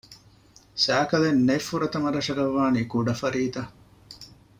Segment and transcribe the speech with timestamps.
[0.83, 3.61] ސައިކަލެއް ނެތް ފުރަތަމަ ރަށަކަށް ވާނީ ކުޑަފަރީތަ؟